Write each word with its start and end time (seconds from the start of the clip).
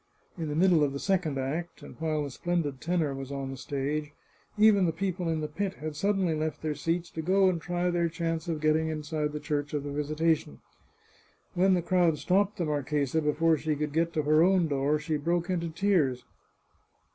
In 0.35 0.47
the 0.49 0.55
middle 0.55 0.83
of 0.83 0.93
the 0.93 0.99
second 0.99 1.37
act, 1.37 1.83
and 1.83 1.95
while 1.99 2.23
the 2.23 2.31
splendid 2.31 2.81
tenor 2.81 3.13
was 3.13 3.31
on 3.31 3.51
the 3.51 3.55
stage, 3.55 4.13
even 4.57 4.87
the 4.87 4.91
people 4.91 5.29
in 5.29 5.41
the 5.41 5.47
pit 5.47 5.75
had 5.75 5.95
suddenly 5.95 6.33
left 6.33 6.63
their 6.63 6.73
seats 6.73 7.11
to 7.11 7.21
go 7.21 7.47
and 7.49 7.61
try 7.61 7.91
their 7.91 8.09
chance 8.09 8.47
of 8.47 8.61
getting 8.61 8.87
inside 8.87 9.31
the 9.31 9.39
Church 9.39 9.75
of 9.75 9.83
the 9.83 9.91
Visitation. 9.91 10.59
When 11.53 11.75
the 11.75 11.83
crowd 11.83 12.17
stopped 12.17 12.57
the 12.57 12.65
marchesa 12.65 13.21
before 13.21 13.57
she 13.59 13.75
could 13.75 13.93
get 13.93 14.11
to 14.13 14.23
her 14.23 14.41
own 14.41 14.67
door, 14.67 14.97
she 14.97 15.17
broke 15.17 15.51
into 15.51 15.69
tears. 15.69 16.25